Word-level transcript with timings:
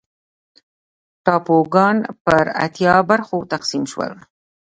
ټاپوګان 1.25 1.97
پر 2.25 2.45
اتیا 2.65 2.95
برخو 3.09 3.37
تقسیم 3.53 3.83
شول. 3.91 4.13